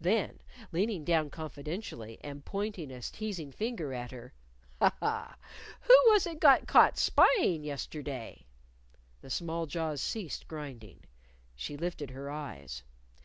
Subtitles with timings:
[0.00, 0.40] Then,
[0.72, 4.32] leaning down confidentially, and pointing a teasing finger at her,
[4.80, 4.92] "Ha!
[4.98, 5.36] Ha!
[5.82, 8.46] Who was it got caught spyin' yesterday?"
[9.20, 11.04] The small jaws ceased grinding.
[11.54, 12.82] She lifted her eyes.